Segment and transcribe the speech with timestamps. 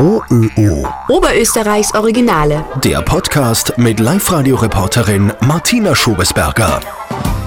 [0.00, 0.86] OÖO.
[1.08, 2.64] Oberösterreichs Originale.
[2.84, 6.80] Der Podcast mit Live-Radio-Reporterin Martina Schobesberger.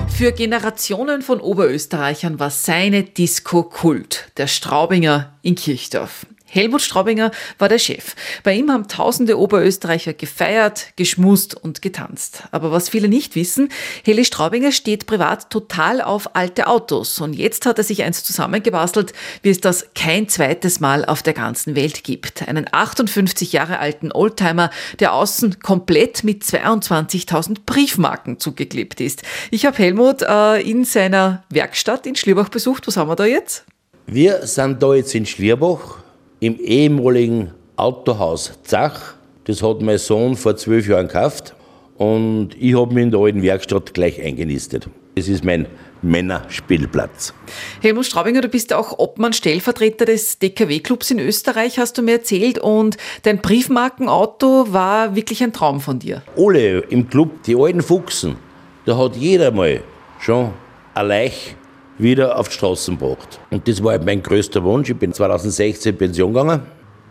[0.10, 6.26] Für Generationen von Oberösterreichern war seine Disco Kult, der Straubinger in Kirchdorf.
[6.52, 8.14] Helmut Straubinger war der Chef.
[8.44, 12.43] Bei ihm haben tausende Oberösterreicher gefeiert, geschmust und getanzt.
[12.52, 13.70] Aber was viele nicht wissen,
[14.04, 17.21] Heli Straubinger steht privat total auf alte Autos.
[17.21, 21.34] Und jetzt hat er sich eins zusammengebastelt, wie es das kein zweites Mal auf der
[21.34, 22.46] ganzen Welt gibt.
[22.46, 29.24] Einen 58 Jahre alten Oldtimer, der außen komplett mit 22.000 Briefmarken zugeklebt ist.
[29.52, 32.88] Ich habe Helmut äh, in seiner Werkstatt in Schlierbach besucht.
[32.88, 33.64] Was haben wir da jetzt?
[34.06, 36.00] Wir sind da jetzt in Schlierbach
[36.41, 39.13] im ehemaligen Autohaus Zach.
[39.45, 41.55] Das hat mein Sohn vor zwölf Jahren gekauft
[41.97, 44.89] und ich habe mich in der alten Werkstatt gleich eingenistet.
[45.16, 45.67] Das ist mein
[46.02, 47.33] Männerspielplatz.
[47.81, 52.58] Helmut Straubinger, du bist auch Obmann, Stellvertreter des DKW-Clubs in Österreich, hast du mir erzählt.
[52.58, 56.23] Und dein Briefmarkenauto war wirklich ein Traum von dir.
[56.36, 58.38] Alle im Club, die alten Fuchsen,
[58.86, 59.81] da hat jeder mal
[60.20, 60.53] schon
[60.95, 61.55] ein Leich
[62.02, 63.40] wieder auf die Straßen gebracht.
[63.50, 64.90] Und das war halt mein größter Wunsch.
[64.90, 66.62] Ich bin 2016 in Pension gegangen.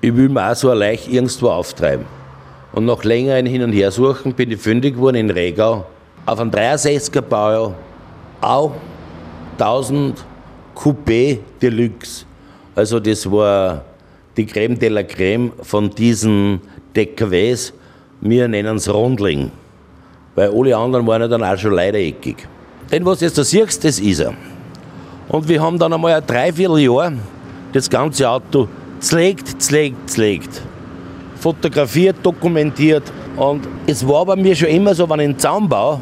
[0.00, 2.04] Ich will mir auch so ein Leich irgendwo auftreiben.
[2.72, 5.86] Und nach längeren Hin- und Hersuchen bin ich fündig geworden in Regau
[6.26, 7.74] auf einem 63er Baujahr,
[8.40, 8.72] auch
[9.58, 10.24] 1000
[10.74, 12.24] Coupé Deluxe.
[12.74, 13.84] Also das war
[14.36, 16.60] die Creme de la Creme von diesen
[16.94, 17.72] DKWs.
[18.20, 19.50] Wir nennen es Rundling,
[20.34, 22.46] weil alle anderen waren ja dann auch schon leider eckig.
[22.90, 24.34] Den, was jetzt da siehst, das ist er.
[25.30, 27.12] Und wir haben dann einmal ein Dreivierteljahr
[27.72, 28.66] das ganze Auto
[28.98, 30.60] zlegt, zlegt, zlegt.
[31.36, 33.04] Fotografiert, dokumentiert.
[33.36, 36.00] Und es war bei mir schon immer so, wenn ich einen Zaun baue,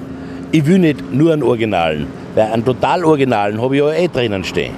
[0.51, 4.43] ich will nicht nur einen Originalen, weil einen total Originalen habe ich ja eh drinnen
[4.45, 4.73] stehen.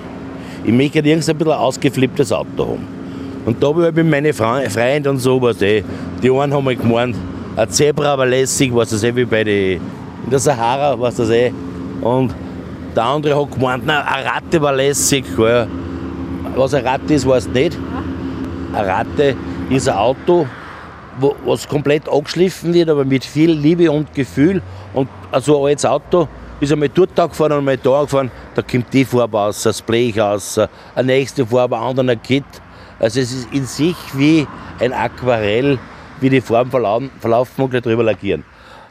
[0.65, 2.87] Ich möchte irgendein ein bisschen ausgeflipptes Auto haben.
[3.47, 5.85] Und da habe ich halt mit meinen Freunden und sowas, eh,
[6.21, 7.15] die einen haben mal gemeint,
[7.57, 9.81] ein Zebra war lässig, was das eh wie bei den,
[10.25, 11.53] in der Sahara, was das eh.
[12.03, 12.35] Und
[12.97, 15.25] der andere hat gemeint, na, eine Ratte war lässig.
[15.37, 15.67] Gell.
[16.55, 17.79] Was eine Ratte ist, weiß ich nicht.
[18.73, 19.37] Eine Ratte
[19.69, 20.47] ist ein Auto,
[21.19, 24.63] wo, was komplett angeschliffen wird, aber mit viel Liebe und Gefühl.
[24.95, 25.09] Und
[25.41, 26.29] so ein altes Auto
[26.61, 30.21] ist einmal dort gefahren und einmal da gefahren, da kommt die Farbe aus, das Blech
[30.21, 30.59] aus,
[30.95, 32.45] eine nächste Farbe, ein anderer Kit.
[32.99, 34.47] Also es ist in sich wie
[34.79, 35.79] ein Aquarell,
[36.21, 38.45] wie die Farben verlaufen, und drüber lackieren.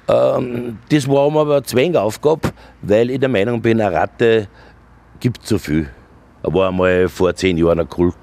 [0.09, 2.49] Ähm, das war mir aber eine Zwängaufgabe,
[2.81, 4.47] weil ich der Meinung bin, eine Ratte
[5.19, 5.87] gibt zu viel.
[6.41, 8.15] Er war einmal vor zehn Jahren ein Kult.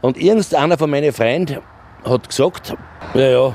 [0.00, 1.58] Und irgendeiner von meinen Freunden
[2.04, 2.74] hat gesagt,
[3.14, 3.52] ja, ja,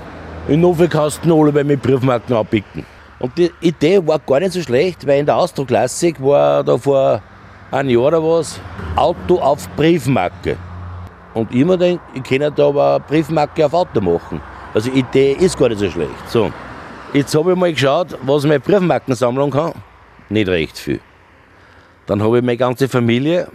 [0.48, 2.86] in Nofel kannst du alle mit Briefmarken abpicken.
[3.20, 7.22] Und die Idee war gar nicht so schlecht, weil in der Austro-Klassik war da vor
[7.72, 8.60] einem Jahr oder was
[8.96, 10.58] Auto auf Briefmarke.
[11.34, 14.42] Und ich mir denke, ich kann da aber Briefmarke auf Auto machen.
[14.74, 16.30] Also die Idee ist gar nicht so schlecht.
[16.30, 16.52] So.
[17.14, 19.74] Jetzt habe ich mal geschaut, was meine Briefmarkensammlung kann.
[20.30, 21.00] Nicht recht viel.
[22.06, 23.48] Dann habe ich meine ganze Familie.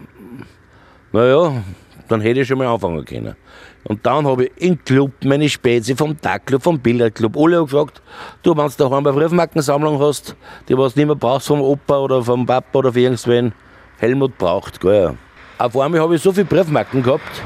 [1.13, 1.63] Naja,
[2.09, 3.37] dann hätte ich schon mal anfangen können.
[3.85, 8.01] Und dann habe ich im Club meine Spezi vom Tagclub, vom Billardclub, alle haben gefragt,
[8.43, 10.35] du, wenn du daheim eine Briefmarkensammlung hast,
[10.69, 13.53] die was du nicht mehr brauchst vom Opa oder vom Papa oder für irgendwen,
[13.99, 15.15] Helmut braucht, gell.
[15.59, 17.43] Auf einmal habe ich so viele Briefmarken gehabt,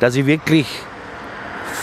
[0.00, 0.66] dass ich wirklich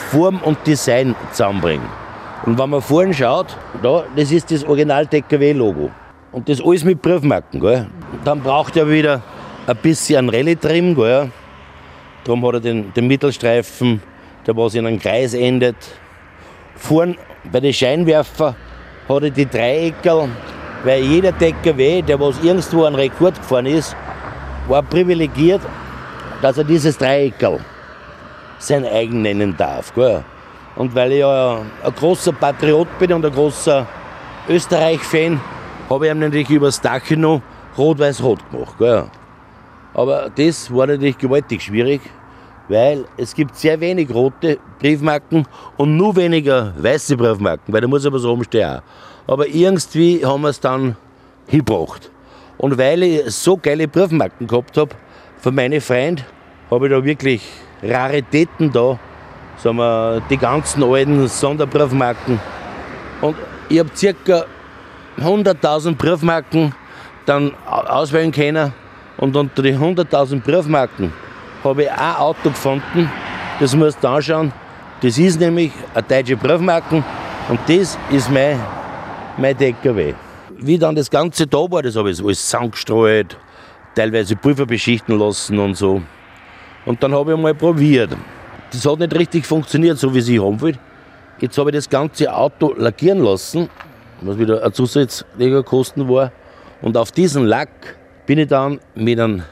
[0.10, 2.03] Form und Design zusammenbringe.
[2.46, 5.90] Und wenn man vorhin schaut, da, das ist das Original DKW-Logo.
[6.32, 7.60] Und das alles mit Briefmarken.
[7.60, 7.88] Gell?
[8.26, 9.22] Dann braucht er wieder
[9.66, 10.94] ein bisschen Rallye-Trim.
[10.96, 11.32] Gell?
[12.26, 14.02] Darum hat er den, den Mittelstreifen,
[14.46, 15.78] der was in einem Kreis endet.
[16.76, 17.18] Vorn
[17.52, 18.56] bei den Scheinwerfer
[19.08, 20.28] hat er die Dreieckel,
[20.84, 23.96] weil jeder DKW, der was irgendwo einen Rekord gefahren ist,
[24.68, 25.62] war privilegiert,
[26.42, 27.60] dass er dieses Dreieckel
[28.60, 29.94] sein eigen nennen darf.
[29.94, 30.24] Gell?
[30.76, 33.86] Und weil ich ja ein großer Patriot bin und ein großer
[34.50, 35.40] Österreich-Fan,
[35.90, 37.42] habe ich ihm natürlich übers Dach noch
[37.78, 38.76] rot-weiß-rot gemacht.
[38.80, 39.06] Gell?
[39.94, 42.02] Aber das war natürlich gewaltig schwierig,
[42.68, 45.46] weil es gibt sehr wenig rote Briefmarken
[45.78, 48.82] und nur weniger weiße Briefmarken, weil da muss aber so rumstehen.
[49.28, 50.96] Aber irgendwie haben wir es dann
[51.48, 52.10] hingebracht.
[52.58, 54.96] Und weil ich so geile Briefmarken gehabt habe,
[55.38, 56.24] von meinen Freunden,
[56.72, 57.44] habe ich da wirklich
[57.84, 58.98] Raritäten da,
[59.58, 62.40] sagen wir, die ganzen alten Sonderbriefmarken.
[63.22, 63.36] Und
[63.70, 64.46] ich habe ca.
[65.20, 66.74] 100.000 Briefmarken
[67.26, 68.74] dann auswählen können.
[69.18, 71.14] Und unter den 100.000 Briefmarken
[71.64, 73.10] habe ich ein Auto gefunden,
[73.60, 74.52] das musst du anschauen.
[75.02, 77.04] Das ist nämlich eine deutsche Briefmarken
[77.50, 78.60] und das ist mein,
[79.38, 80.14] mein DKW.
[80.58, 83.38] Wie dann das Ganze da war, das habe ich alles zusammengestreut,
[83.96, 86.02] teilweise Prüfer beschichten lassen und so.
[86.86, 88.12] Und dann habe ich mal probiert
[88.74, 90.78] das hat nicht richtig funktioniert, so wie sie haben will.
[91.40, 93.70] Jetzt habe ich das ganze Auto lackieren lassen,
[94.22, 96.32] was wieder ein zusätzlicher Kosten war.
[96.82, 97.70] Und auf diesen Lack
[98.26, 99.44] bin ich dann mit einem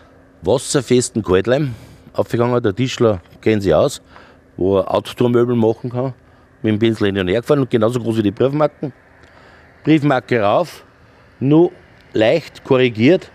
[0.42, 1.76] wasserfesten Kaltleim
[2.14, 2.62] aufgegangen.
[2.64, 4.02] Der Tischler kennt sich aus,
[4.58, 6.14] wo er Outdoor-Möbel machen kann.
[6.64, 8.92] Mit dem Pinsel hin und her gefahren und genauso groß wie die Briefmarken.
[9.84, 10.84] Briefmarke rauf,
[11.40, 11.72] nur
[12.14, 13.32] leicht korrigiert,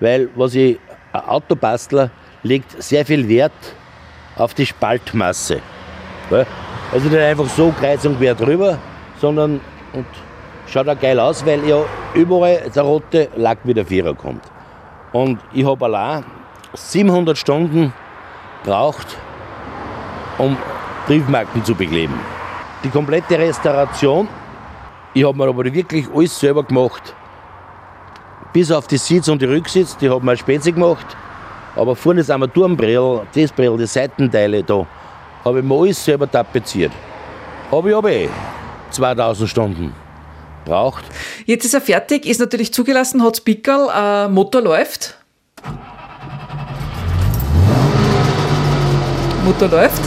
[0.00, 0.78] weil was ich,
[1.12, 2.10] ein Autobastler
[2.42, 3.52] legt sehr viel Wert
[4.38, 5.60] auf die Spaltmasse.
[6.92, 8.78] Also nicht einfach so kreuz und quer drüber,
[9.20, 9.60] sondern
[9.92, 10.06] und
[10.66, 11.78] schaut auch geil aus, weil ja
[12.14, 14.42] überall der rote Lack wieder Vierer kommt.
[15.12, 16.24] Und ich habe allein
[16.74, 17.92] 700 Stunden
[18.64, 19.16] braucht,
[20.36, 20.56] um
[21.06, 22.18] Briefmarken zu bekleben.
[22.84, 24.28] Die komplette Restauration,
[25.14, 27.14] ich habe mir aber wirklich alles selber gemacht.
[28.52, 31.06] Bis auf die Sitz und die Rücksitz, die haben wir Spätze gemacht.
[31.76, 34.86] Aber vorne das Armaturenbrill, das Brill, die Seitenteile da,
[35.44, 36.92] habe ich mir alles selber tapeziert.
[37.70, 38.28] Aber ich habe eh
[38.90, 39.94] 2000 Stunden
[40.64, 41.04] braucht.
[41.46, 45.16] Jetzt ist er fertig, ist natürlich zugelassen, hat Pickerl, äh, Motor läuft.
[49.44, 50.02] Motor läuft.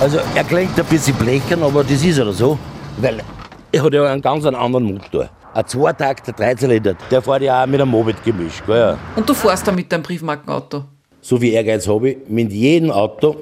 [0.00, 2.58] Also er klingt ein bisschen blechern, aber das ist ja so,
[2.98, 3.22] weil
[3.70, 5.30] er hat ja einen ganz anderen Motor.
[5.54, 8.62] Ein Zweitakter 13 Liter, der fährt ja auch mit einem Moped-Gemisch.
[8.66, 8.98] Ja.
[9.14, 10.84] Und du fährst da mit deinem Briefmarkenauto?
[11.20, 13.36] So viel Ehrgeiz habe ich, mit jedem Auto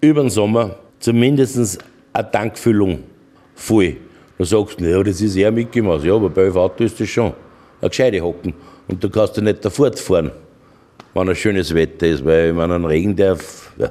[0.00, 1.78] über den Sommer zumindest
[2.12, 3.00] eine Tankfüllung
[3.56, 3.96] voll.
[4.38, 6.04] Da sagst du, ja, das ist eher mitgemacht.
[6.04, 7.32] Ja, aber bei elf Auto ist das schon
[7.80, 8.54] eine gescheite Hocken.
[8.86, 10.30] Und du kannst ja nicht da fortfahren,
[11.12, 13.90] wenn ein schönes Wetter ist, weil wenn ein Regen darf, ja,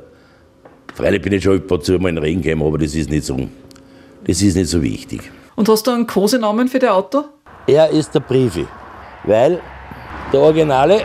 [0.95, 3.25] freilich bin ich schon ein paar Mal in den Regen gekommen, aber das ist nicht
[3.25, 3.37] so,
[4.25, 5.29] das ist nicht so wichtig.
[5.57, 7.25] Und hast du einen Kosenamen für dein Auto?
[7.67, 8.65] Er ist der Briefi,
[9.25, 9.61] weil
[10.31, 11.01] der Originale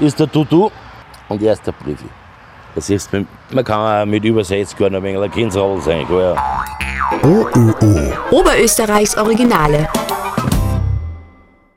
[0.00, 0.70] ist der Tutu
[1.28, 2.06] und er ist der Briefi.
[2.74, 6.06] Das ist, man kann auch mit über 60 Jahren ein wenig ein Kindsrall sein.
[6.10, 6.34] Ja.
[8.30, 9.86] Oberösterreichs Originale.